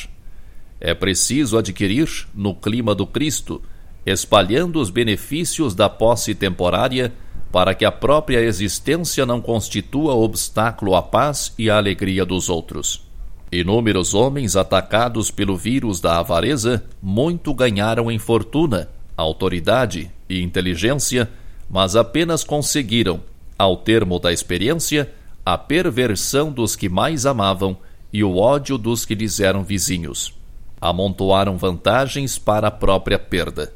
[0.80, 3.62] É preciso adquirir, no clima do Cristo,
[4.06, 7.14] espalhando os benefícios da posse temporária,
[7.52, 13.08] para que a própria existência não constitua obstáculo à paz e à alegria dos outros.
[13.52, 21.30] Inúmeros homens atacados pelo vírus da avareza muito ganharam em fortuna, autoridade e inteligência,
[21.70, 23.22] mas apenas conseguiram,
[23.58, 25.11] ao termo da experiência,
[25.45, 27.75] a perversão dos que mais amavam
[28.14, 30.38] e o ódio dos que lhes eram vizinhos
[30.81, 33.73] amontoaram vantagens para a própria perda.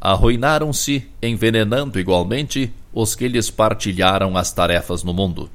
[0.00, 5.50] Arruinaram-se, envenenando igualmente os que lhes partilharam as tarefas no mundo.